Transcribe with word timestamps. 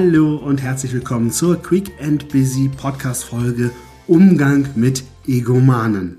Hallo 0.00 0.36
und 0.36 0.62
herzlich 0.62 0.92
willkommen 0.92 1.32
zur 1.32 1.60
Quick 1.60 1.90
and 2.00 2.28
Busy 2.28 2.68
Podcast 2.68 3.24
Folge 3.24 3.72
Umgang 4.06 4.68
mit 4.76 5.02
Egomanen. 5.26 6.18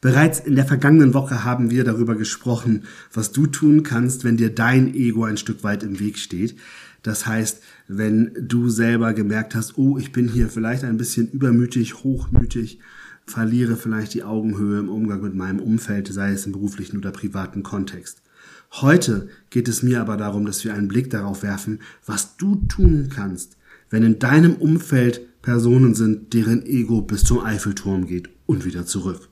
Bereits 0.00 0.40
in 0.40 0.56
der 0.56 0.66
vergangenen 0.66 1.14
Woche 1.14 1.44
haben 1.44 1.70
wir 1.70 1.84
darüber 1.84 2.16
gesprochen, 2.16 2.86
was 3.12 3.30
du 3.30 3.46
tun 3.46 3.84
kannst, 3.84 4.24
wenn 4.24 4.36
dir 4.36 4.52
dein 4.52 4.92
Ego 4.96 5.22
ein 5.22 5.36
Stück 5.36 5.62
weit 5.62 5.84
im 5.84 6.00
Weg 6.00 6.18
steht. 6.18 6.56
Das 7.04 7.24
heißt, 7.24 7.62
wenn 7.86 8.32
du 8.36 8.68
selber 8.68 9.12
gemerkt 9.12 9.54
hast, 9.54 9.78
oh, 9.78 9.96
ich 9.96 10.10
bin 10.10 10.26
hier 10.26 10.48
vielleicht 10.48 10.82
ein 10.82 10.96
bisschen 10.96 11.30
übermütig, 11.30 12.02
hochmütig, 12.02 12.80
verliere 13.26 13.76
vielleicht 13.76 14.12
die 14.14 14.24
Augenhöhe 14.24 14.80
im 14.80 14.88
Umgang 14.88 15.22
mit 15.22 15.36
meinem 15.36 15.60
Umfeld, 15.60 16.08
sei 16.08 16.32
es 16.32 16.46
im 16.46 16.52
beruflichen 16.52 16.98
oder 16.98 17.12
privaten 17.12 17.62
Kontext. 17.62 18.22
Heute 18.70 19.28
geht 19.50 19.68
es 19.68 19.82
mir 19.82 20.00
aber 20.00 20.16
darum, 20.16 20.46
dass 20.46 20.64
wir 20.64 20.74
einen 20.74 20.88
Blick 20.88 21.10
darauf 21.10 21.42
werfen, 21.42 21.80
was 22.04 22.36
du 22.36 22.56
tun 22.68 23.10
kannst, 23.14 23.56
wenn 23.90 24.02
in 24.02 24.18
deinem 24.18 24.54
Umfeld 24.54 25.42
Personen 25.42 25.94
sind, 25.94 26.32
deren 26.34 26.66
Ego 26.66 27.02
bis 27.02 27.22
zum 27.24 27.40
Eiffelturm 27.40 28.06
geht 28.06 28.28
und 28.46 28.64
wieder 28.64 28.84
zurück. 28.84 29.28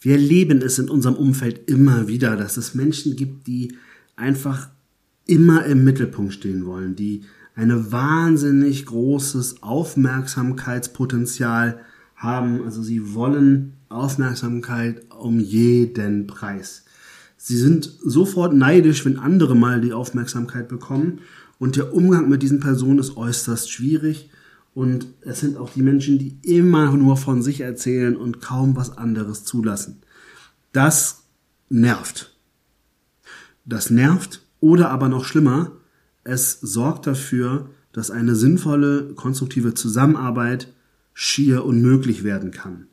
Wir 0.00 0.12
erleben 0.12 0.62
es 0.62 0.78
in 0.78 0.88
unserem 0.88 1.16
Umfeld 1.16 1.68
immer 1.68 2.06
wieder, 2.06 2.36
dass 2.36 2.56
es 2.56 2.74
Menschen 2.74 3.16
gibt, 3.16 3.48
die 3.48 3.74
einfach 4.14 4.68
immer 5.26 5.64
im 5.64 5.82
Mittelpunkt 5.84 6.34
stehen 6.34 6.64
wollen, 6.66 6.94
die 6.94 7.22
ein 7.56 7.90
wahnsinnig 7.90 8.86
großes 8.86 9.64
Aufmerksamkeitspotenzial 9.64 11.80
haben. 12.14 12.62
Also 12.62 12.80
sie 12.82 13.14
wollen 13.14 13.72
Aufmerksamkeit 13.88 15.04
um 15.10 15.40
jeden 15.40 16.28
Preis. 16.28 16.84
Sie 17.38 17.56
sind 17.56 17.90
sofort 18.04 18.52
neidisch, 18.52 19.06
wenn 19.06 19.18
andere 19.18 19.56
mal 19.56 19.80
die 19.80 19.92
Aufmerksamkeit 19.92 20.68
bekommen. 20.68 21.20
Und 21.58 21.76
der 21.76 21.94
Umgang 21.94 22.28
mit 22.28 22.42
diesen 22.42 22.60
Personen 22.60 22.98
ist 22.98 23.16
äußerst 23.16 23.70
schwierig. 23.70 24.30
Und 24.74 25.06
es 25.22 25.40
sind 25.40 25.56
auch 25.56 25.70
die 25.70 25.82
Menschen, 25.82 26.18
die 26.18 26.38
immer 26.42 26.92
nur 26.92 27.16
von 27.16 27.42
sich 27.42 27.60
erzählen 27.60 28.16
und 28.16 28.40
kaum 28.40 28.76
was 28.76 28.98
anderes 28.98 29.44
zulassen. 29.44 30.02
Das 30.72 31.22
nervt. 31.68 32.36
Das 33.64 33.90
nervt 33.90 34.42
oder 34.60 34.90
aber 34.90 35.08
noch 35.08 35.24
schlimmer, 35.24 35.72
es 36.24 36.60
sorgt 36.60 37.06
dafür, 37.06 37.70
dass 37.92 38.10
eine 38.10 38.34
sinnvolle, 38.34 39.14
konstruktive 39.14 39.74
Zusammenarbeit 39.74 40.72
schier 41.14 41.64
unmöglich 41.64 42.22
werden 42.24 42.50
kann. 42.50 42.88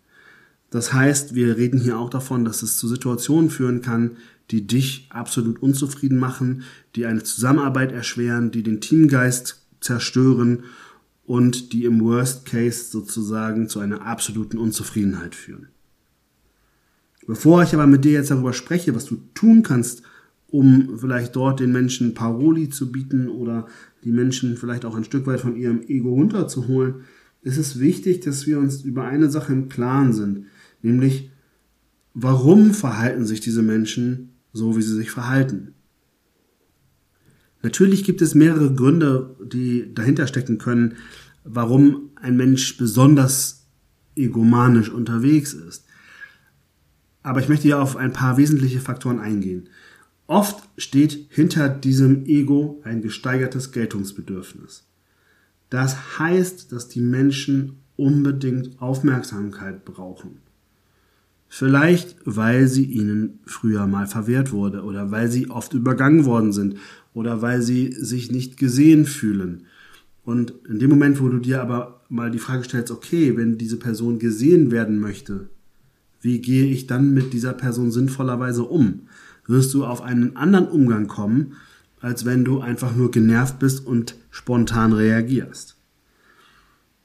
Das 0.70 0.94
heißt, 0.94 1.36
wir 1.36 1.58
reden 1.58 1.80
hier 1.80 2.00
auch 2.00 2.10
davon, 2.10 2.44
dass 2.44 2.64
es 2.64 2.78
zu 2.78 2.88
Situationen 2.88 3.50
führen 3.50 3.82
kann, 3.82 4.18
die 4.52 4.68
dich 4.68 5.08
absolut 5.10 5.62
unzufrieden 5.62 6.18
machen, 6.18 6.64
die 6.96 7.06
eine 7.06 7.24
Zusammenarbeit 7.24 7.92
erschweren, 7.92 8.52
die 8.52 8.64
den 8.64 8.82
Teamgeist 8.82 9.66
zerstören 9.80 10.64
und 11.26 11.74
die 11.74 11.86
im 11.86 12.02
Worst 12.02 12.46
Case 12.46 12.86
sozusagen 12.92 13.68
zu 13.68 13.80
einer 13.80 14.06
absoluten 14.06 14.58
Unzufriedenheit 14.58 15.36
führen. 15.36 15.70
Bevor 17.28 17.64
ich 17.64 17.74
aber 17.74 17.88
mit 17.88 18.06
dir 18.06 18.14
jetzt 18.14 18.30
darüber 18.30 18.54
spreche, 18.54 18.94
was 18.94 19.06
du 19.06 19.18
tun 19.34 19.64
kannst, 19.64 20.04
um 20.48 21.00
vielleicht 21.00 21.36
dort 21.36 21.60
den 21.60 21.72
Menschen 21.72 22.14
Paroli 22.14 22.70
zu 22.70 22.92
bieten 22.92 23.28
oder 23.30 23.68
die 24.04 24.12
Menschen 24.12 24.58
vielleicht 24.58 24.86
auch 24.86 24.96
ein 24.96 25.04
Stück 25.04 25.26
weit 25.26 25.42
von 25.42 25.56
ihrem 25.56 25.82
Ego 25.88 26.14
runterzuholen, 26.14 27.02
ist 27.42 27.58
es 27.58 27.80
wichtig, 27.80 28.22
dass 28.22 28.46
wir 28.46 28.60
uns 28.60 28.84
über 28.84 29.06
eine 29.06 29.30
Sache 29.30 29.54
im 29.54 29.70
Klaren 29.70 30.14
sind, 30.14 30.46
nämlich 30.82 31.32
warum 32.14 32.74
verhalten 32.74 33.26
sich 33.26 33.40
diese 33.40 33.64
Menschen 33.64 34.35
so 34.56 34.78
wie 34.78 34.82
sie 34.82 34.96
sich 34.96 35.12
verhalten. 35.12 35.74
Natürlich 37.62 38.04
gibt 38.06 38.22
es 38.22 38.36
mehrere 38.36 38.74
Gründe, 38.74 39.36
die 39.44 39.94
dahinter 39.94 40.28
stecken 40.28 40.58
können, 40.58 40.96
warum 41.44 42.12
ein 42.16 42.38
Mensch 42.38 42.78
besonders 42.78 43.68
egomanisch 44.16 44.90
unterwegs 44.90 45.54
ist. 45.54 45.86
Aber 47.22 47.42
ich 47.42 47.50
möchte 47.50 47.64
hier 47.64 47.82
auf 47.82 47.98
ein 47.98 48.14
paar 48.14 48.38
wesentliche 48.38 48.80
Faktoren 48.80 49.20
eingehen. 49.20 49.68
Oft 50.26 50.64
steht 50.78 51.28
hinter 51.30 51.68
diesem 51.68 52.26
Ego 52.26 52.82
ein 52.86 53.02
gesteigertes 53.02 53.74
Geltungsbedürfnis. 53.74 54.88
Das 55.70 56.18
heißt, 56.18 56.72
dass 56.72 56.88
die 56.88 57.02
Menschen 57.02 57.80
unbedingt 57.98 58.80
Aufmerksamkeit 58.82 59.84
brauchen. 59.84 60.45
Vielleicht, 61.48 62.18
weil 62.26 62.68
sie 62.68 62.86
ihnen 62.86 63.40
früher 63.46 63.88
mal 63.88 64.08
verwehrt 64.08 64.52
wurde 64.52 64.84
oder 64.84 65.12
weil 65.12 65.32
sie 65.32 65.50
oft 65.50 65.74
übergangen 65.74 66.26
worden 66.26 66.52
sind 66.52 66.76
oder 67.14 67.42
weil 67.42 67.62
sie 67.62 67.92
sich 67.92 68.32
nicht 68.32 68.58
gesehen 68.58 69.06
fühlen. 69.06 69.66
Und 70.24 70.54
in 70.68 70.80
dem 70.80 70.90
Moment, 70.90 71.22
wo 71.22 71.30
du 71.30 71.40
dir 71.40 71.62
aber 71.62 72.02
mal 72.10 72.32
die 72.32 72.40
Frage 72.40 72.64
stellst, 72.64 72.92
okay, 72.92 73.38
wenn 73.38 73.58
diese 73.58 73.78
Person 73.78 74.20
gesehen 74.20 74.72
werden 74.72 75.00
möchte, 75.00 75.50
wie 76.22 76.42
gehe 76.42 76.66
ich 76.66 76.88
dann 76.88 77.14
mit 77.14 77.34
dieser 77.34 77.54
Person 77.54 77.92
sinnvollerweise 77.92 78.64
um? 78.64 79.02
Wirst 79.48 79.74
du 79.76 79.86
auf 79.86 80.02
einen 80.02 80.36
anderen 80.36 80.68
Umgang 80.68 81.08
kommen, 81.08 81.54
als 82.02 82.26
wenn 82.26 82.44
du 82.44 82.60
einfach 82.60 82.96
nur 82.96 83.12
genervt 83.12 83.60
bist 83.60 83.86
und 83.86 84.16
spontan 84.30 84.94
reagierst. 84.94 85.75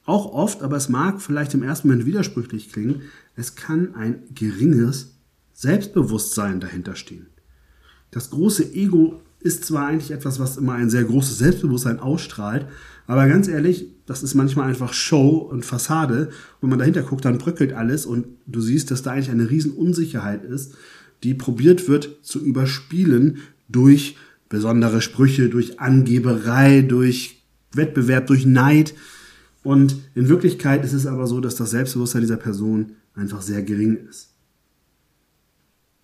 Auch 0.05 0.33
oft, 0.33 0.63
aber 0.63 0.77
es 0.77 0.89
mag 0.89 1.21
vielleicht 1.21 1.55
im 1.55 1.63
ersten 1.63 1.89
Moment 1.89 2.07
widersprüchlich 2.07 2.73
klingen, 2.73 3.03
es 3.37 3.55
kann 3.55 3.95
ein 3.95 4.23
geringes 4.35 5.15
Selbstbewusstsein 5.53 6.61
dahinter 6.61 6.97
stehen. 6.97 7.27
Das 8.11 8.31
große 8.31 8.75
Ego 8.75 9.21
ist 9.41 9.65
zwar 9.65 9.87
eigentlich 9.87 10.11
etwas, 10.11 10.41
was 10.41 10.57
immer 10.57 10.75
ein 10.75 10.91
sehr 10.91 11.05
großes 11.05 11.39
Selbstbewusstsein 11.39 12.01
ausstrahlt, 12.01 12.67
aber 13.07 13.27
ganz 13.27 13.49
ehrlich, 13.49 13.89
das 14.07 14.23
ist 14.23 14.35
manchmal 14.35 14.69
einfach 14.69 14.93
Show 14.93 15.39
und 15.39 15.65
Fassade. 15.65 16.31
Wenn 16.61 16.71
man 16.71 16.79
dahinter 16.79 17.03
guckt, 17.03 17.25
dann 17.25 17.39
bröckelt 17.39 17.73
alles 17.73 18.07
und 18.07 18.27
du 18.47 18.61
siehst, 18.61 18.91
dass 18.91 19.03
da 19.03 19.11
eigentlich 19.11 19.31
eine 19.31 19.51
riesen 19.51 19.73
Unsicherheit 19.73 20.45
ist, 20.45 20.75
die 21.25 21.35
probiert 21.35 21.89
wird 21.89 22.19
zu 22.23 22.39
überspielen 22.39 23.39
durch 23.69 24.17
besondere 24.49 25.01
Sprüche, 25.01 25.49
durch 25.49 25.81
Angeberei, 25.81 26.83
durch 26.83 27.43
Wettbewerb, 27.73 28.27
durch 28.27 28.47
Neid. 28.47 28.95
Und 29.63 29.97
in 30.15 30.29
Wirklichkeit 30.29 30.85
ist 30.85 30.93
es 30.93 31.07
aber 31.07 31.27
so, 31.27 31.41
dass 31.41 31.57
das 31.57 31.71
Selbstbewusstsein 31.71 32.23
dieser 32.23 32.37
Person 32.37 32.93
einfach 33.15 33.43
sehr 33.43 33.63
gering 33.63 33.99
ist. 34.09 34.31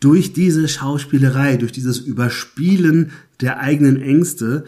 Durch 0.00 0.32
diese 0.34 0.68
Schauspielerei, 0.68 1.56
durch 1.56 1.72
dieses 1.72 1.98
Überspielen 1.98 3.12
der 3.40 3.60
eigenen 3.60 4.00
Ängste 4.00 4.64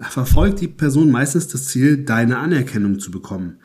verfolgt 0.00 0.60
die 0.62 0.68
Person 0.68 1.10
meistens 1.10 1.48
das 1.48 1.66
Ziel, 1.66 1.98
deine 2.04 2.38
Anerkennung 2.38 2.98
zu 2.98 3.10
bekommen. 3.10 3.58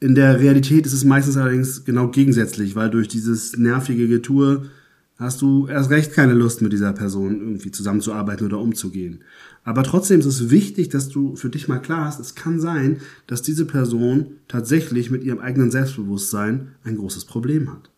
In 0.00 0.14
der 0.14 0.40
Realität 0.40 0.86
ist 0.86 0.94
es 0.94 1.04
meistens 1.04 1.36
allerdings 1.36 1.84
genau 1.84 2.08
gegensätzlich, 2.08 2.74
weil 2.74 2.88
durch 2.88 3.06
dieses 3.06 3.58
nervige 3.58 4.08
Getue 4.08 4.70
hast 5.20 5.42
du 5.42 5.66
erst 5.68 5.90
recht 5.90 6.12
keine 6.14 6.32
Lust, 6.32 6.62
mit 6.62 6.72
dieser 6.72 6.94
Person 6.94 7.40
irgendwie 7.40 7.70
zusammenzuarbeiten 7.70 8.46
oder 8.46 8.58
umzugehen. 8.58 9.22
Aber 9.62 9.82
trotzdem 9.82 10.20
ist 10.20 10.26
es 10.26 10.50
wichtig, 10.50 10.88
dass 10.88 11.10
du 11.10 11.36
für 11.36 11.50
dich 11.50 11.68
mal 11.68 11.78
klar 11.78 12.06
hast, 12.06 12.20
es 12.20 12.34
kann 12.34 12.58
sein, 12.58 13.02
dass 13.26 13.42
diese 13.42 13.66
Person 13.66 14.38
tatsächlich 14.48 15.10
mit 15.10 15.22
ihrem 15.22 15.38
eigenen 15.38 15.70
Selbstbewusstsein 15.70 16.68
ein 16.84 16.96
großes 16.96 17.26
Problem 17.26 17.70
hat. 17.70 17.90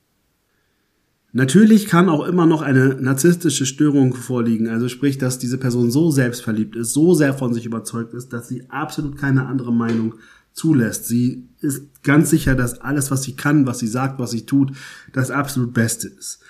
Natürlich 1.34 1.86
kann 1.86 2.10
auch 2.10 2.26
immer 2.26 2.44
noch 2.44 2.60
eine 2.60 3.00
narzisstische 3.00 3.64
Störung 3.66 4.14
vorliegen, 4.14 4.68
also 4.68 4.88
sprich, 4.88 5.16
dass 5.16 5.38
diese 5.38 5.56
Person 5.56 5.90
so 5.90 6.10
selbstverliebt 6.10 6.76
ist, 6.76 6.92
so 6.92 7.14
sehr 7.14 7.32
von 7.32 7.54
sich 7.54 7.64
überzeugt 7.64 8.12
ist, 8.12 8.32
dass 8.32 8.48
sie 8.48 8.68
absolut 8.68 9.16
keine 9.16 9.46
andere 9.46 9.72
Meinung 9.72 10.16
zulässt. 10.52 11.06
Sie 11.06 11.48
ist 11.60 12.02
ganz 12.02 12.30
sicher, 12.30 12.54
dass 12.54 12.80
alles, 12.80 13.10
was 13.10 13.22
sie 13.22 13.34
kann, 13.34 13.64
was 13.66 13.78
sie 13.78 13.86
sagt, 13.86 14.18
was 14.18 14.32
sie 14.32 14.44
tut, 14.44 14.72
das 15.12 15.30
absolut 15.30 15.72
Beste 15.72 16.08
ist. 16.08 16.40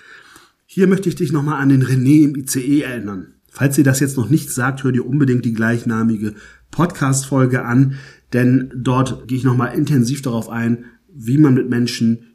Hier 0.75 0.87
möchte 0.87 1.07
ich 1.07 1.13
dich 1.13 1.31
nochmal 1.31 1.61
an 1.61 1.69
den 1.69 1.83
René 1.83 2.23
im 2.23 2.35
ICE 2.35 2.81
erinnern. 2.81 3.35
Falls 3.47 3.77
ihr 3.77 3.83
das 3.83 3.99
jetzt 3.99 4.17
noch 4.17 4.31
nicht 4.31 4.49
sagt, 4.49 4.83
hör 4.83 4.91
dir 4.91 5.05
unbedingt 5.05 5.45
die 5.45 5.53
gleichnamige 5.53 6.33
Podcast-Folge 6.71 7.63
an, 7.63 7.99
denn 8.33 8.73
dort 8.75 9.27
gehe 9.27 9.37
ich 9.37 9.43
nochmal 9.43 9.77
intensiv 9.77 10.23
darauf 10.23 10.49
ein, 10.49 10.85
wie 11.13 11.37
man 11.37 11.53
mit 11.53 11.69
Menschen, 11.69 12.25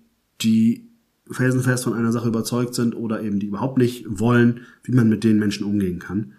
die 0.41 0.87
felsenfest 1.29 1.83
von 1.83 1.95
einer 1.95 2.13
Sache 2.13 2.29
überzeugt 2.29 2.77
sind 2.77 2.95
oder 2.95 3.25
eben 3.25 3.41
die 3.41 3.49
überhaupt 3.49 3.77
nicht 3.77 4.05
wollen, 4.09 4.61
wie 4.85 4.93
man 4.93 5.09
mit 5.09 5.25
den 5.25 5.41
Menschen 5.41 5.65
umgehen 5.65 5.99
kann. 5.99 6.35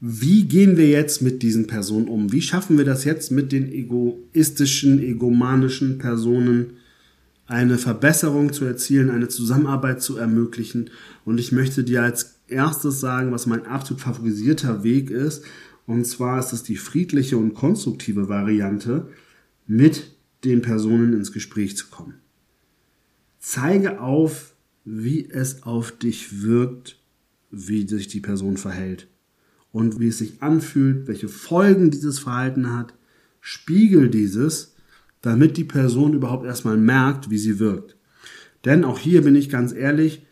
Wie 0.00 0.46
gehen 0.46 0.76
wir 0.76 0.88
jetzt 0.88 1.22
mit 1.22 1.44
diesen 1.44 1.68
Personen 1.68 2.08
um? 2.08 2.32
Wie 2.32 2.42
schaffen 2.42 2.76
wir 2.76 2.84
das 2.84 3.04
jetzt 3.04 3.30
mit 3.30 3.52
den 3.52 3.70
egoistischen, 3.70 5.00
egomanischen 5.00 5.98
Personen, 5.98 6.72
eine 7.52 7.76
Verbesserung 7.76 8.52
zu 8.52 8.64
erzielen, 8.64 9.10
eine 9.10 9.28
Zusammenarbeit 9.28 10.02
zu 10.02 10.16
ermöglichen? 10.16 10.90
Und 11.24 11.38
ich 11.38 11.52
möchte 11.52 11.84
dir 11.84 12.02
als 12.02 12.40
erstes 12.48 13.00
sagen, 13.00 13.30
was 13.30 13.46
mein 13.46 13.66
absolut 13.66 14.00
favorisierter 14.00 14.82
Weg 14.82 15.10
ist. 15.10 15.44
Und 15.86 16.06
zwar 16.06 16.38
ist 16.38 16.52
es 16.52 16.62
die 16.62 16.76
friedliche 16.76 17.36
und 17.36 17.54
konstruktive 17.54 18.28
Variante, 18.28 19.08
mit 19.66 20.16
den 20.44 20.62
Personen 20.62 21.12
ins 21.12 21.32
Gespräch 21.32 21.76
zu 21.76 21.88
kommen. 21.88 22.14
Zeige 23.38 24.00
auf, 24.00 24.54
wie 24.84 25.28
es 25.28 25.62
auf 25.62 25.92
dich 25.92 26.42
wirkt, 26.42 26.98
wie 27.50 27.86
sich 27.86 28.08
die 28.08 28.20
Person 28.20 28.56
verhält. 28.56 29.08
und 29.72 29.98
wie 29.98 30.08
es 30.08 30.18
sich 30.18 30.42
anfühlt, 30.42 31.08
welche 31.08 31.28
Folgen 31.28 31.90
dieses 31.90 32.18
Verhalten 32.18 32.74
hat, 32.74 32.92
spiegel 33.40 34.10
dieses, 34.10 34.74
damit 35.22 35.56
die 35.56 35.64
Person 35.64 36.12
überhaupt 36.12 36.44
erstmal 36.44 36.76
merkt, 36.76 37.30
wie 37.30 37.38
sie 37.38 37.58
wirkt. 37.58 37.96
Denn 38.64 38.84
auch 38.84 38.98
hier 38.98 39.22
bin 39.22 39.34
ich 39.34 39.48
ganz 39.48 39.72
ehrlich, 39.72 40.26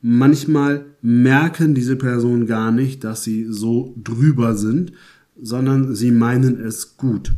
manchmal 0.00 0.86
merken 1.02 1.74
diese 1.74 1.96
Personen 1.96 2.46
gar 2.46 2.72
nicht, 2.72 3.04
dass 3.04 3.22
sie 3.22 3.46
so 3.50 3.94
drüber 4.02 4.56
sind, 4.56 4.92
sondern 5.40 5.94
sie 5.94 6.10
meinen 6.10 6.60
es 6.60 6.96
gut. 6.96 7.32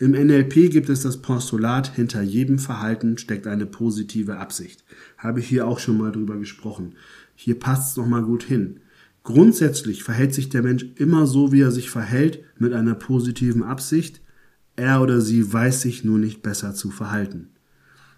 Im 0.00 0.12
NLP 0.12 0.70
gibt 0.70 0.88
es 0.90 1.02
das 1.02 1.20
Postulat, 1.20 1.96
hinter 1.96 2.22
jedem 2.22 2.60
Verhalten 2.60 3.18
steckt 3.18 3.48
eine 3.48 3.66
positive 3.66 4.36
Absicht. 4.36 4.84
Habe 5.16 5.40
ich 5.40 5.48
hier 5.48 5.66
auch 5.66 5.80
schon 5.80 5.98
mal 5.98 6.12
drüber 6.12 6.36
gesprochen. 6.36 6.94
Hier 7.34 7.58
passt 7.58 7.90
es 7.90 7.96
nochmal 7.96 8.22
gut 8.22 8.44
hin. 8.44 8.78
Grundsätzlich 9.24 10.04
verhält 10.04 10.34
sich 10.34 10.48
der 10.50 10.62
Mensch 10.62 10.86
immer 10.94 11.26
so, 11.26 11.50
wie 11.50 11.62
er 11.62 11.72
sich 11.72 11.90
verhält, 11.90 12.40
mit 12.58 12.72
einer 12.74 12.94
positiven 12.94 13.64
Absicht. 13.64 14.20
Er 14.78 15.02
oder 15.02 15.20
sie 15.20 15.52
weiß 15.52 15.82
sich 15.82 16.04
nur 16.04 16.18
nicht 16.18 16.42
besser 16.42 16.74
zu 16.74 16.90
verhalten. 16.90 17.48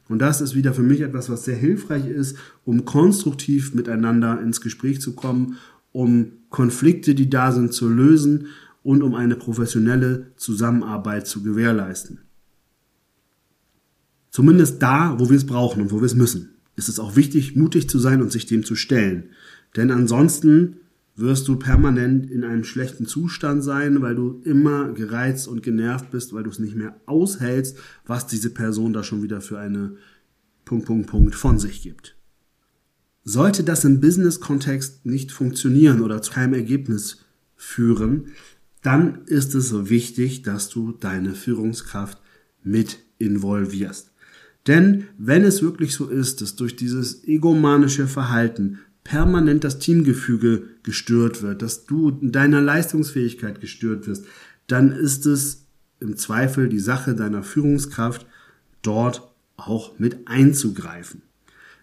Und 0.09 0.19
das 0.19 0.41
ist 0.41 0.55
wieder 0.55 0.75
für 0.75 0.83
mich 0.83 1.01
etwas, 1.01 1.31
was 1.31 1.45
sehr 1.45 1.57
hilfreich 1.57 2.07
ist, 2.07 2.37
um 2.65 2.85
konstruktiv 2.85 3.75
miteinander 3.75 4.41
ins 4.41 4.61
Gespräch 4.61 5.01
zu 5.01 5.15
kommen, 5.15 5.57
um 5.93 6.33
Konflikte, 6.51 7.15
die 7.15 7.31
da 7.31 7.53
sind, 7.53 7.73
zu 7.73 7.89
lösen 7.89 8.49
und 8.83 9.03
um 9.03 9.15
eine 9.15 9.37
professionelle 9.37 10.33
Zusammenarbeit 10.37 11.27
zu 11.27 11.43
gewährleisten. 11.43 12.19
Zumindest 14.31 14.83
da, 14.83 15.19
wo 15.19 15.31
wir 15.31 15.37
es 15.37 15.47
brauchen 15.47 15.81
und 15.81 15.93
wo 15.93 16.01
wir 16.01 16.07
es 16.07 16.15
müssen, 16.15 16.51
ist 16.77 16.89
es 16.89 16.99
auch 16.99 17.17
wichtig, 17.17 17.57
mutig 17.57 17.89
zu 17.89 17.99
sein 17.99 18.21
und 18.21 18.33
sich 18.33 18.47
dem 18.47 18.65
zu 18.65 18.75
stellen. 18.75 19.31
Denn 19.77 19.91
ansonsten 19.91 20.80
wirst 21.21 21.47
du 21.49 21.57
permanent 21.57 22.31
in 22.31 22.45
einem 22.45 22.65
schlechten 22.65 23.07
Zustand 23.07 23.63
sein, 23.63 24.03
weil 24.03 24.15
du 24.15 24.41
immer 24.45 24.93
gereizt 24.93 25.49
und 25.49 25.63
genervt 25.63 26.11
bist, 26.11 26.33
weil 26.33 26.43
du 26.43 26.51
es 26.51 26.59
nicht 26.59 26.75
mehr 26.75 27.01
aushältst, 27.07 27.77
was 28.07 28.27
diese 28.27 28.51
Person 28.51 28.93
da 28.93 29.05
schon 29.05 29.23
wieder 29.23 29.41
für 29.41 29.59
eine 29.59 29.97
Punkt, 30.65 30.87
Punkt, 30.87 31.09
Punkt 31.09 31.35
von 31.35 31.59
sich 31.59 31.83
gibt. 31.83 32.17
Sollte 33.25 33.65
das 33.65 33.85
im 33.85 34.01
Business-Kontext 34.01 35.05
nicht 35.05 35.31
funktionieren 35.31 36.01
oder 36.01 36.23
zu 36.23 36.33
keinem 36.33 36.55
Ergebnis 36.55 37.19
führen, 37.57 38.29
dann 38.83 39.27
ist 39.27 39.55
es 39.55 39.91
wichtig, 39.91 40.43
dass 40.43 40.71
du 40.71 40.93
deine 40.93 41.35
Führungskraft 41.35 42.19
mit 42.63 42.99
involvierst. 43.19 44.11
Denn 44.67 45.05
wenn 45.19 45.45
es 45.45 45.63
wirklich 45.63 45.95
so 45.95 46.09
ist, 46.09 46.41
dass 46.41 46.57
durch 46.57 46.77
dieses 46.77 47.25
egomanische 47.25 48.07
Verhalten 48.07 48.79
permanent 49.05 49.65
das 49.65 49.79
Teamgefüge 49.79 50.65
gestört 50.83 51.43
wird, 51.43 51.63
dass 51.63 51.87
du 51.87 52.11
in 52.21 52.33
deiner 52.33 52.61
Leistungsfähigkeit 52.61 53.61
gestört 53.61 54.07
wirst, 54.07 54.27
dann 54.67 54.93
ist 54.93 55.27
es 55.27 55.67
im 56.01 56.17
Zweifel 56.17 56.69
die 56.69 56.79
Sache 56.79 57.15
deiner 57.15 57.43
Führungskraft, 57.43 58.27
dort 58.83 59.31
auch 59.57 59.99
mit 59.99 60.27
einzugreifen. 60.27 61.23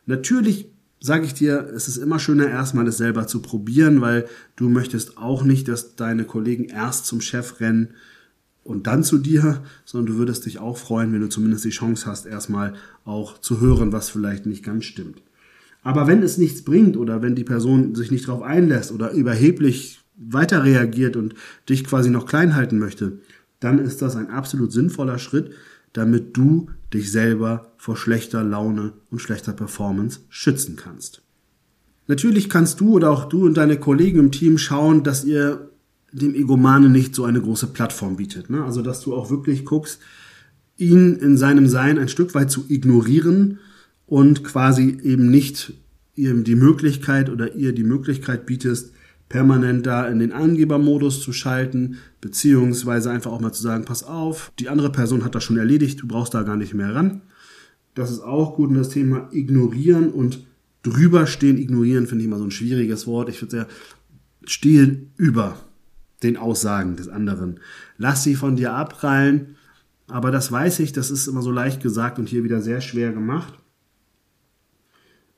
Natürlich 0.06 0.70
sage 1.00 1.26
ich 1.26 1.34
dir, 1.34 1.72
es 1.76 1.88
ist 1.88 1.98
immer 1.98 2.18
schöner, 2.18 2.50
erstmal 2.50 2.88
es 2.88 2.98
selber 2.98 3.28
zu 3.28 3.42
probieren, 3.42 4.02
weil 4.02 4.28
du 4.56 4.70
möchtest 4.70 5.18
auch 5.18 5.44
nicht, 5.44 5.68
dass 5.68 5.96
deine 5.96 6.24
Kollegen 6.24 6.66
erst 6.66 7.06
zum 7.06 7.22
Chef 7.22 7.60
rennen 7.60 7.90
und 8.64 8.88
dann 8.88 9.04
zu 9.04 9.18
dir, 9.18 9.64
sondern 9.86 10.14
du 10.14 10.20
würdest 10.20 10.46
dich 10.46 10.60
auch 10.60 10.78
freuen, 10.78 11.14
wenn 11.14 11.22
du 11.22 11.30
zumindest 11.30 11.66
die 11.66 11.70
Chance 11.70 12.06
hast, 12.06 12.26
erstmal 12.26 12.74
auch 13.06 13.38
zu 13.40 13.62
hören, 13.62 13.92
was 13.92 14.10
vielleicht 14.10 14.46
nicht 14.46 14.64
ganz 14.64 14.86
stimmt. 14.86 15.22
Aber 15.84 16.08
wenn 16.08 16.22
es 16.24 16.38
nichts 16.38 16.64
bringt 16.64 16.98
oder 16.98 17.22
wenn 17.22 17.36
die 17.36 17.44
Person 17.44 17.96
sich 17.96 18.12
nicht 18.12 18.28
darauf 18.28 18.42
einlässt 18.42 18.92
oder 18.92 19.12
überheblich 19.12 20.02
weiter 20.18 20.64
reagiert 20.64 21.16
und 21.16 21.36
dich 21.70 21.84
quasi 21.84 22.10
noch 22.10 22.26
klein 22.26 22.56
halten 22.56 22.80
möchte, 22.80 23.20
dann 23.60 23.80
ist 23.80 24.02
das 24.02 24.16
ein 24.16 24.30
absolut 24.30 24.72
sinnvoller 24.72 25.20
Schritt, 25.20 25.52
damit 25.94 26.36
du 26.36 26.70
dich 26.94 27.12
selber 27.12 27.74
vor 27.78 27.98
schlechter 27.98 28.44
Laune 28.44 28.94
und 29.10 29.22
schlechter 29.22 29.54
Performance 29.54 30.20
schützen 30.30 30.76
kannst. 30.76 31.22
Natürlich 32.08 32.50
kannst 32.50 32.80
du 32.80 32.94
oder 32.94 33.12
auch 33.12 33.26
du 33.26 33.46
und 33.46 33.58
deine 33.58 33.78
Kollegen 33.78 34.20
im 34.20 34.32
Team 34.32 34.58
schauen, 34.58 35.04
dass 35.04 35.26
ihr 35.26 35.70
dem 36.12 36.34
Egomane 36.36 36.90
nicht 36.90 37.14
so 37.14 37.26
eine 37.26 37.42
große 37.42 37.68
Plattform 37.68 38.16
bietet. 38.16 38.50
Ne? 38.50 38.64
Also 38.64 38.82
dass 38.82 39.02
du 39.02 39.14
auch 39.14 39.30
wirklich 39.30 39.66
guckst, 39.66 40.00
ihn 40.78 41.16
in 41.16 41.38
seinem 41.38 41.68
Sein 41.68 41.98
ein 41.98 42.08
Stück 42.08 42.34
weit 42.34 42.50
zu 42.50 42.66
ignorieren 42.70 43.60
und 44.08 44.44
quasi 44.44 44.98
eben 45.04 45.30
nicht 45.30 45.74
ihm 46.16 46.44
die 46.44 46.56
Möglichkeit 46.56 47.30
oder 47.30 47.54
ihr 47.54 47.74
die 47.74 47.84
Möglichkeit 47.84 48.48
bietest, 48.48 48.94
permanent 49.30 49.86
da 49.86 50.08
in 50.08 50.20
den 50.20 50.32
Angebermodus 50.32 51.22
zu 51.22 51.34
schalten, 51.34 51.98
beziehungsweise 52.22 53.12
einfach 53.12 53.32
auch 53.32 53.42
mal 53.42 53.52
zu 53.52 53.62
sagen, 53.62 53.86
pass 53.86 54.04
auf, 54.04 54.52
die 54.58 54.70
andere 54.70 54.92
Person 54.92 55.24
hat 55.24 55.36
das 55.36 55.44
schon 55.44 55.58
erledigt, 55.58 56.02
du 56.02 56.08
brauchst 56.08 56.34
da 56.34 56.44
gar 56.44 56.56
nicht 56.56 56.74
mehr 56.74 56.96
ran. 56.96 57.22
Das 57.94 58.10
ist 58.10 58.22
auch 58.22 58.56
gut. 58.56 58.70
Und 58.70 58.76
das 58.76 58.90
Thema 58.90 59.28
ignorieren 59.32 60.10
und 60.10 60.46
drüberstehen, 60.84 61.58
ignorieren 61.58 62.08
finde 62.08 62.24
ich 62.24 62.28
immer 62.28 62.38
so 62.38 62.46
ein 62.46 62.52
schwieriges 62.52 63.06
Wort. 63.08 63.30
Ich 63.30 63.42
würde 63.42 63.58
sagen, 63.58 63.70
stehen 64.46 65.12
über 65.18 65.58
den 66.24 66.38
Aussagen 66.38 66.96
des 66.96 67.10
anderen. 67.10 67.60
Lass 67.98 68.24
sie 68.24 68.36
von 68.36 68.56
dir 68.56 68.74
abprallen. 68.74 69.56
Aber 70.08 70.32
das 70.32 70.52
weiß 70.52 70.80
ich, 70.80 70.94
das 70.94 71.12
ist 71.12 71.28
immer 71.28 71.42
so 71.42 71.52
leicht 71.52 71.84
gesagt 71.84 72.18
und 72.18 72.30
hier 72.30 72.46
wieder 72.46 72.62
sehr 72.62 72.80
schwer 72.80 73.12
gemacht. 73.12 73.54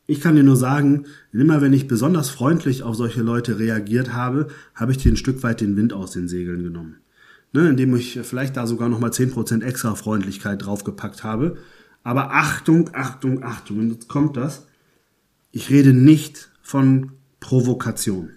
Ich 0.10 0.22
kann 0.22 0.36
dir 0.36 0.42
nur 0.42 0.56
sagen, 0.56 1.06
immer 1.32 1.62
wenn 1.62 1.72
ich 1.72 1.88
besonders 1.88 2.32
freundlich 2.32 2.82
auf 2.82 2.96
solche 2.96 3.22
Leute 3.22 3.60
reagiert 3.60 4.12
habe, 4.12 4.48
habe 4.74 4.92
ich 4.92 4.98
dir 4.98 5.12
ein 5.12 5.18
Stück 5.18 5.44
weit 5.44 5.62
den 5.62 5.78
Wind 5.78 5.94
aus 5.94 6.10
den 6.10 6.28
Segeln 6.28 6.64
genommen. 6.64 6.96
Ne, 7.54 7.70
indem 7.70 7.96
ich 7.96 8.20
vielleicht 8.24 8.58
da 8.58 8.66
sogar 8.66 8.90
nochmal 8.90 9.12
10% 9.12 9.64
extra 9.64 9.94
Freundlichkeit 9.94 10.66
draufgepackt 10.66 11.24
habe. 11.24 11.58
Aber 12.02 12.32
Achtung, 12.34 12.90
Achtung, 12.94 13.44
Achtung, 13.44 13.78
und 13.78 13.92
jetzt 13.92 14.08
kommt 14.08 14.36
das. 14.36 14.66
Ich 15.52 15.70
rede 15.70 15.94
nicht 15.94 16.50
von 16.64 17.12
Provokation. 17.40 18.32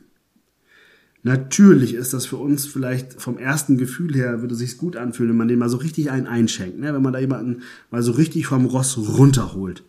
Natürlich 1.23 1.95
ist 1.95 2.13
das 2.13 2.27
für 2.27 2.37
uns 2.37 2.67
vielleicht 2.67 3.19
vom 3.19 3.39
ersten 3.39 3.79
Gefühl 3.79 4.15
her, 4.15 4.43
würde 4.43 4.53
es 4.53 4.61
sich 4.61 4.77
gut 4.77 4.99
anfühlen, 4.99 5.31
wenn 5.31 5.39
man 5.39 5.49
den 5.49 5.59
mal 5.59 5.71
so 5.71 5.79
richtig 5.79 6.11
einen 6.11 6.27
einschenkt, 6.27 6.79
ne? 6.79 6.93
wenn 6.93 7.03
man 7.03 7.15
da 7.15 7.19
jemanden 7.19 7.63
mal 7.91 8.03
so 8.03 8.13
richtig 8.13 8.47
vom 8.47 8.67
Ross 8.67 8.99
runterholt. 8.99 9.85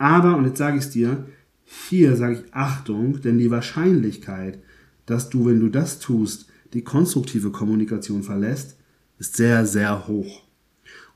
Aber, 0.00 0.34
und 0.38 0.46
jetzt 0.46 0.56
sage 0.56 0.78
ich 0.78 0.84
es 0.84 0.90
dir, 0.90 1.26
hier 1.62 2.16
sage 2.16 2.32
ich 2.32 2.54
Achtung, 2.54 3.20
denn 3.20 3.36
die 3.36 3.50
Wahrscheinlichkeit, 3.50 4.58
dass 5.04 5.28
du, 5.28 5.44
wenn 5.44 5.60
du 5.60 5.68
das 5.68 5.98
tust, 5.98 6.46
die 6.72 6.80
konstruktive 6.80 7.50
Kommunikation 7.50 8.22
verlässt, 8.22 8.78
ist 9.18 9.36
sehr, 9.36 9.66
sehr 9.66 10.08
hoch. 10.08 10.44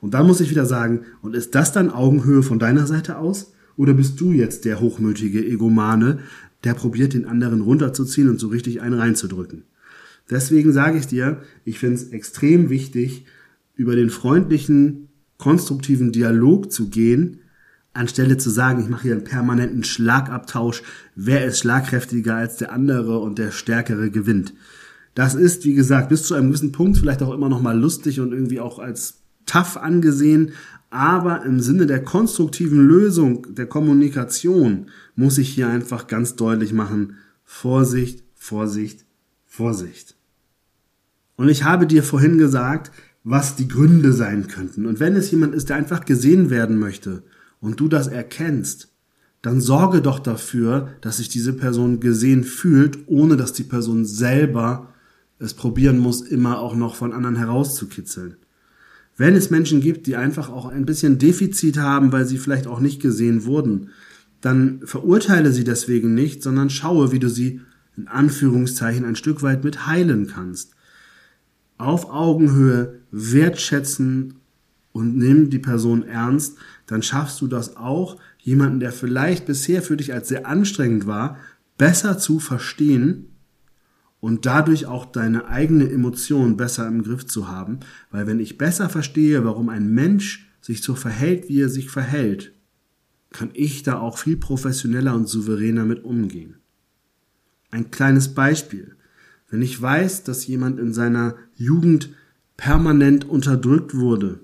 Und 0.02 0.12
da 0.12 0.22
muss 0.22 0.42
ich 0.42 0.50
wieder 0.50 0.66
sagen, 0.66 1.06
und 1.22 1.34
ist 1.34 1.54
das 1.54 1.72
dann 1.72 1.88
Augenhöhe 1.88 2.42
von 2.42 2.58
deiner 2.58 2.86
Seite 2.86 3.16
aus? 3.16 3.54
Oder 3.78 3.94
bist 3.94 4.20
du 4.20 4.32
jetzt 4.32 4.66
der 4.66 4.80
hochmütige 4.80 5.42
Egomane, 5.42 6.18
der 6.62 6.74
probiert, 6.74 7.14
den 7.14 7.24
anderen 7.24 7.62
runterzuziehen 7.62 8.28
und 8.28 8.38
so 8.38 8.48
richtig 8.48 8.82
einen 8.82 9.00
reinzudrücken? 9.00 9.62
Deswegen 10.28 10.74
sage 10.74 10.98
ich 10.98 11.06
dir, 11.06 11.40
ich 11.64 11.78
finde 11.78 11.94
es 11.94 12.08
extrem 12.10 12.68
wichtig, 12.68 13.24
über 13.76 13.96
den 13.96 14.10
freundlichen, 14.10 15.08
konstruktiven 15.38 16.12
Dialog 16.12 16.70
zu 16.70 16.90
gehen, 16.90 17.40
anstelle 17.94 18.36
zu 18.36 18.50
sagen, 18.50 18.80
ich 18.80 18.88
mache 18.88 19.04
hier 19.04 19.12
einen 19.12 19.24
permanenten 19.24 19.84
Schlagabtausch, 19.84 20.82
wer 21.14 21.44
ist 21.44 21.60
schlagkräftiger 21.60 22.34
als 22.34 22.56
der 22.56 22.72
andere 22.72 23.18
und 23.20 23.38
der 23.38 23.52
Stärkere 23.52 24.10
gewinnt. 24.10 24.52
Das 25.14 25.34
ist, 25.34 25.64
wie 25.64 25.74
gesagt, 25.74 26.08
bis 26.08 26.24
zu 26.24 26.34
einem 26.34 26.48
gewissen 26.48 26.72
Punkt 26.72 26.98
vielleicht 26.98 27.22
auch 27.22 27.32
immer 27.32 27.48
noch 27.48 27.62
mal 27.62 27.78
lustig 27.78 28.20
und 28.20 28.32
irgendwie 28.32 28.60
auch 28.60 28.78
als 28.80 29.20
tough 29.46 29.76
angesehen, 29.76 30.52
aber 30.90 31.44
im 31.44 31.60
Sinne 31.60 31.86
der 31.86 32.02
konstruktiven 32.02 32.86
Lösung, 32.86 33.54
der 33.54 33.66
Kommunikation, 33.66 34.86
muss 35.16 35.38
ich 35.38 35.48
hier 35.48 35.68
einfach 35.68 36.06
ganz 36.06 36.36
deutlich 36.36 36.72
machen, 36.72 37.16
Vorsicht, 37.44 38.24
Vorsicht, 38.34 39.04
Vorsicht. 39.44 40.16
Und 41.36 41.48
ich 41.48 41.64
habe 41.64 41.86
dir 41.86 42.02
vorhin 42.02 42.38
gesagt, 42.38 42.92
was 43.24 43.56
die 43.56 43.68
Gründe 43.68 44.12
sein 44.12 44.48
könnten. 44.48 44.86
Und 44.86 45.00
wenn 45.00 45.16
es 45.16 45.30
jemand 45.30 45.54
ist, 45.54 45.68
der 45.68 45.76
einfach 45.76 46.04
gesehen 46.04 46.50
werden 46.50 46.78
möchte 46.78 47.22
und 47.64 47.80
du 47.80 47.88
das 47.88 48.06
erkennst, 48.06 48.92
dann 49.42 49.60
sorge 49.60 50.00
doch 50.00 50.18
dafür, 50.18 50.88
dass 51.00 51.18
sich 51.18 51.28
diese 51.28 51.52
Person 51.52 52.00
gesehen 52.00 52.44
fühlt, 52.44 52.98
ohne 53.06 53.36
dass 53.36 53.52
die 53.52 53.64
Person 53.64 54.04
selber 54.04 54.94
es 55.38 55.54
probieren 55.54 55.98
muss, 55.98 56.22
immer 56.22 56.60
auch 56.60 56.74
noch 56.74 56.94
von 56.94 57.12
anderen 57.12 57.36
herauszukitzeln. 57.36 58.36
Wenn 59.16 59.34
es 59.34 59.50
Menschen 59.50 59.80
gibt, 59.80 60.06
die 60.06 60.16
einfach 60.16 60.48
auch 60.48 60.66
ein 60.66 60.86
bisschen 60.86 61.18
Defizit 61.18 61.78
haben, 61.78 62.12
weil 62.12 62.26
sie 62.26 62.38
vielleicht 62.38 62.66
auch 62.66 62.80
nicht 62.80 63.00
gesehen 63.00 63.44
wurden, 63.44 63.90
dann 64.40 64.80
verurteile 64.84 65.52
sie 65.52 65.64
deswegen 65.64 66.14
nicht, 66.14 66.42
sondern 66.42 66.70
schaue, 66.70 67.12
wie 67.12 67.18
du 67.18 67.28
sie 67.28 67.60
in 67.96 68.08
Anführungszeichen 68.08 69.04
ein 69.04 69.16
Stück 69.16 69.42
weit 69.42 69.64
mit 69.64 69.86
heilen 69.86 70.26
kannst. 70.26 70.72
Auf 71.78 72.10
Augenhöhe 72.10 73.00
wertschätzen 73.10 74.34
und 74.94 75.16
nimm 75.16 75.50
die 75.50 75.58
Person 75.58 76.04
ernst, 76.04 76.56
dann 76.86 77.02
schaffst 77.02 77.40
du 77.40 77.48
das 77.48 77.76
auch, 77.76 78.16
jemanden, 78.38 78.78
der 78.78 78.92
vielleicht 78.92 79.44
bisher 79.44 79.82
für 79.82 79.96
dich 79.96 80.14
als 80.14 80.28
sehr 80.28 80.46
anstrengend 80.46 81.06
war, 81.06 81.36
besser 81.76 82.16
zu 82.16 82.38
verstehen 82.38 83.26
und 84.20 84.46
dadurch 84.46 84.86
auch 84.86 85.04
deine 85.04 85.48
eigene 85.48 85.90
Emotion 85.90 86.56
besser 86.56 86.86
im 86.86 87.02
Griff 87.02 87.26
zu 87.26 87.48
haben, 87.48 87.80
weil 88.12 88.28
wenn 88.28 88.38
ich 88.38 88.56
besser 88.56 88.88
verstehe, 88.88 89.44
warum 89.44 89.68
ein 89.68 89.88
Mensch 89.88 90.48
sich 90.60 90.80
so 90.80 90.94
verhält, 90.94 91.48
wie 91.48 91.60
er 91.60 91.68
sich 91.68 91.90
verhält, 91.90 92.52
kann 93.32 93.50
ich 93.52 93.82
da 93.82 93.98
auch 93.98 94.16
viel 94.16 94.36
professioneller 94.36 95.16
und 95.16 95.28
souveräner 95.28 95.84
mit 95.84 96.04
umgehen. 96.04 96.58
Ein 97.72 97.90
kleines 97.90 98.32
Beispiel. 98.32 98.94
Wenn 99.50 99.60
ich 99.60 99.82
weiß, 99.82 100.22
dass 100.22 100.46
jemand 100.46 100.78
in 100.78 100.92
seiner 100.92 101.34
Jugend 101.56 102.10
permanent 102.56 103.28
unterdrückt 103.28 103.96
wurde 103.96 104.43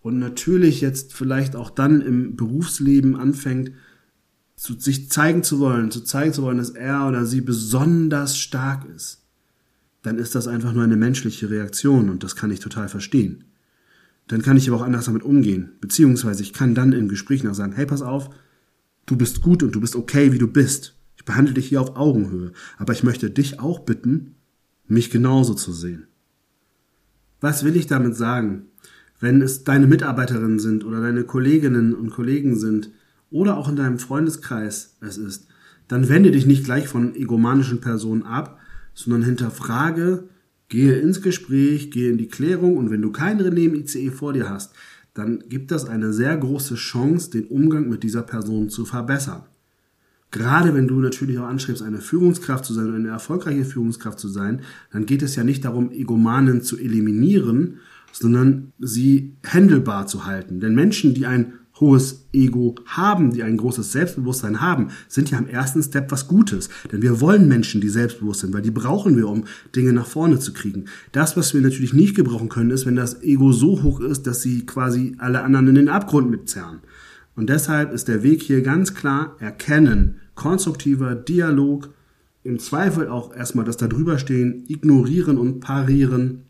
und 0.00 0.18
natürlich 0.18 0.80
jetzt 0.80 1.12
vielleicht 1.12 1.56
auch 1.56 1.70
dann 1.70 2.00
im 2.00 2.36
Berufsleben 2.36 3.16
anfängt, 3.16 3.72
zu, 4.56 4.78
sich 4.78 5.10
zeigen 5.10 5.42
zu 5.42 5.60
wollen, 5.60 5.90
zu 5.90 6.02
zeigen 6.02 6.32
zu 6.32 6.42
wollen, 6.42 6.58
dass 6.58 6.70
er 6.70 7.06
oder 7.06 7.24
sie 7.24 7.40
besonders 7.40 8.36
stark 8.36 8.84
ist, 8.94 9.22
dann 10.02 10.18
ist 10.18 10.34
das 10.34 10.48
einfach 10.48 10.72
nur 10.72 10.84
eine 10.84 10.96
menschliche 10.96 11.50
Reaktion 11.50 12.10
und 12.10 12.24
das 12.24 12.36
kann 12.36 12.50
ich 12.50 12.60
total 12.60 12.88
verstehen. 12.88 13.44
Dann 14.26 14.42
kann 14.42 14.56
ich 14.56 14.68
aber 14.68 14.78
auch 14.78 14.84
anders 14.84 15.06
damit 15.06 15.22
umgehen, 15.22 15.72
beziehungsweise 15.80 16.42
ich 16.42 16.52
kann 16.52 16.74
dann 16.74 16.92
im 16.92 17.08
Gespräch 17.08 17.44
noch 17.44 17.54
sagen, 17.54 17.72
hey, 17.72 17.86
pass 17.86 18.02
auf, 18.02 18.30
du 19.06 19.16
bist 19.16 19.42
gut 19.42 19.62
und 19.62 19.74
du 19.74 19.80
bist 19.80 19.96
okay, 19.96 20.32
wie 20.32 20.38
du 20.38 20.48
bist. 20.48 20.96
Ich 21.16 21.24
behandle 21.24 21.54
dich 21.54 21.68
hier 21.68 21.80
auf 21.80 21.96
Augenhöhe, 21.96 22.52
aber 22.76 22.92
ich 22.92 23.02
möchte 23.02 23.30
dich 23.30 23.60
auch 23.60 23.80
bitten, 23.80 24.34
mich 24.86 25.10
genauso 25.10 25.54
zu 25.54 25.72
sehen. 25.72 26.06
Was 27.40 27.64
will 27.64 27.76
ich 27.76 27.86
damit 27.86 28.16
sagen? 28.16 28.66
Wenn 29.20 29.42
es 29.42 29.64
deine 29.64 29.86
Mitarbeiterinnen 29.86 30.58
sind 30.58 30.84
oder 30.84 31.00
deine 31.00 31.24
Kolleginnen 31.24 31.94
und 31.94 32.10
Kollegen 32.10 32.56
sind, 32.56 32.90
oder 33.30 33.56
auch 33.56 33.68
in 33.68 33.76
deinem 33.76 33.98
Freundeskreis 33.98 34.96
es 35.00 35.18
ist, 35.18 35.46
dann 35.86 36.08
wende 36.08 36.30
dich 36.30 36.46
nicht 36.46 36.64
gleich 36.64 36.88
von 36.88 37.14
egomanischen 37.14 37.80
Personen 37.80 38.22
ab, 38.22 38.58
sondern 38.94 39.22
hinterfrage, 39.22 40.24
gehe 40.68 40.98
ins 40.98 41.22
Gespräch, 41.22 41.90
gehe 41.90 42.10
in 42.10 42.18
die 42.18 42.28
Klärung 42.28 42.76
und 42.76 42.90
wenn 42.90 43.02
du 43.02 43.10
keinen 43.10 43.40
René 43.40 43.64
im 43.64 43.74
ICE 43.74 44.10
vor 44.10 44.32
dir 44.32 44.48
hast, 44.48 44.74
dann 45.14 45.44
gibt 45.48 45.70
das 45.70 45.86
eine 45.86 46.12
sehr 46.12 46.36
große 46.36 46.74
Chance, 46.74 47.30
den 47.30 47.46
Umgang 47.46 47.88
mit 47.88 48.02
dieser 48.02 48.22
Person 48.22 48.68
zu 48.68 48.84
verbessern. 48.84 49.42
Gerade 50.30 50.74
wenn 50.74 50.86
du 50.86 51.00
natürlich 51.00 51.38
auch 51.38 51.46
anstrebst, 51.46 51.82
eine 51.82 51.98
Führungskraft 51.98 52.64
zu 52.66 52.74
sein, 52.74 52.94
eine 52.94 53.08
erfolgreiche 53.08 53.64
Führungskraft 53.64 54.18
zu 54.18 54.28
sein, 54.28 54.60
dann 54.92 55.06
geht 55.06 55.22
es 55.22 55.36
ja 55.36 55.44
nicht 55.44 55.64
darum, 55.64 55.90
Egomanen 55.90 56.60
zu 56.60 56.76
eliminieren, 56.76 57.78
sondern 58.12 58.72
sie 58.78 59.36
händelbar 59.44 60.06
zu 60.06 60.26
halten. 60.26 60.60
Denn 60.60 60.74
Menschen, 60.74 61.14
die 61.14 61.26
ein 61.26 61.52
hohes 61.80 62.26
Ego 62.32 62.74
haben, 62.86 63.32
die 63.32 63.42
ein 63.42 63.56
großes 63.56 63.92
Selbstbewusstsein 63.92 64.60
haben, 64.60 64.88
sind 65.08 65.30
ja 65.30 65.38
im 65.38 65.46
ersten 65.46 65.82
Step 65.82 66.10
was 66.10 66.28
Gutes. 66.28 66.68
Denn 66.90 67.02
wir 67.02 67.20
wollen 67.20 67.48
Menschen, 67.48 67.80
die 67.80 67.88
selbstbewusst 67.88 68.40
sind, 68.40 68.52
weil 68.52 68.62
die 68.62 68.70
brauchen 68.70 69.16
wir, 69.16 69.28
um 69.28 69.44
Dinge 69.74 69.92
nach 69.92 70.06
vorne 70.06 70.38
zu 70.38 70.52
kriegen. 70.52 70.86
Das, 71.12 71.36
was 71.36 71.54
wir 71.54 71.60
natürlich 71.60 71.92
nicht 71.92 72.16
gebrauchen 72.16 72.48
können, 72.48 72.70
ist, 72.70 72.86
wenn 72.86 72.96
das 72.96 73.22
Ego 73.22 73.52
so 73.52 73.82
hoch 73.82 74.00
ist, 74.00 74.26
dass 74.26 74.42
sie 74.42 74.66
quasi 74.66 75.14
alle 75.18 75.42
anderen 75.42 75.68
in 75.68 75.74
den 75.76 75.88
Abgrund 75.88 76.30
mitzerren. 76.30 76.80
Und 77.36 77.48
deshalb 77.48 77.92
ist 77.92 78.08
der 78.08 78.22
Weg 78.22 78.42
hier 78.42 78.62
ganz 78.62 78.94
klar 78.94 79.36
erkennen, 79.38 80.16
konstruktiver 80.34 81.14
Dialog, 81.14 81.90
im 82.44 82.58
Zweifel 82.58 83.08
auch 83.08 83.34
erstmal 83.34 83.64
das 83.64 83.76
da 83.76 83.88
drüber 83.88 84.18
stehen, 84.18 84.64
ignorieren 84.68 85.38
und 85.38 85.60
parieren, 85.60 86.44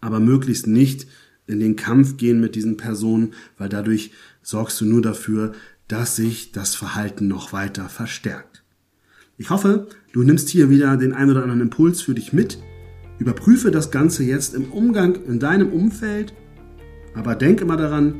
aber 0.00 0.20
möglichst 0.20 0.66
nicht 0.66 1.06
in 1.46 1.60
den 1.60 1.76
Kampf 1.76 2.16
gehen 2.16 2.40
mit 2.40 2.54
diesen 2.54 2.76
Personen, 2.76 3.34
weil 3.58 3.68
dadurch 3.68 4.12
sorgst 4.42 4.80
du 4.80 4.84
nur 4.84 5.02
dafür, 5.02 5.52
dass 5.88 6.16
sich 6.16 6.52
das 6.52 6.74
Verhalten 6.74 7.26
noch 7.26 7.52
weiter 7.52 7.88
verstärkt. 7.88 8.62
Ich 9.36 9.50
hoffe, 9.50 9.88
du 10.12 10.22
nimmst 10.22 10.48
hier 10.48 10.70
wieder 10.70 10.96
den 10.96 11.12
ein 11.12 11.30
oder 11.30 11.42
anderen 11.42 11.62
Impuls 11.62 12.02
für 12.02 12.14
dich 12.14 12.32
mit. 12.32 12.58
Überprüfe 13.18 13.70
das 13.70 13.90
Ganze 13.90 14.22
jetzt 14.22 14.54
im 14.54 14.70
Umgang 14.70 15.16
in 15.26 15.40
deinem 15.40 15.72
Umfeld, 15.72 16.32
aber 17.14 17.34
denk 17.34 17.60
immer 17.60 17.76
daran, 17.76 18.14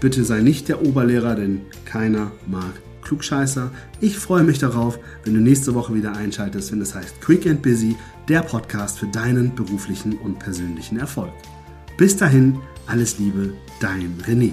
bitte 0.00 0.24
sei 0.24 0.40
nicht 0.40 0.68
der 0.68 0.84
Oberlehrer, 0.84 1.34
denn 1.34 1.62
keiner 1.84 2.32
mag 2.46 2.72
Klugscheißer. 3.02 3.70
Ich 4.00 4.18
freue 4.18 4.44
mich 4.44 4.58
darauf, 4.58 4.98
wenn 5.24 5.34
du 5.34 5.40
nächste 5.40 5.74
Woche 5.74 5.94
wieder 5.94 6.16
einschaltest, 6.16 6.72
wenn 6.72 6.80
es 6.80 6.94
heißt 6.94 7.20
Quick 7.20 7.46
and 7.46 7.62
Busy, 7.62 7.96
der 8.28 8.42
Podcast 8.42 8.98
für 8.98 9.06
deinen 9.06 9.54
beruflichen 9.54 10.18
und 10.18 10.38
persönlichen 10.38 10.98
Erfolg. 10.98 11.32
Bis 11.96 12.16
dahin, 12.16 12.58
alles 12.86 13.18
Liebe, 13.18 13.54
dein 13.80 14.18
René. 14.26 14.52